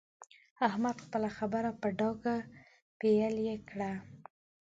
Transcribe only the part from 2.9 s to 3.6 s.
پېيلې